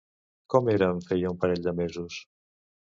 [0.53, 2.21] Com eren feia un parell de mesos?